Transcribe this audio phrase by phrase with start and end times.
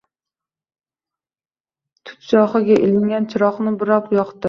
[2.07, 4.39] Tut shoxiga ilingan chiroqni burab yoqdi.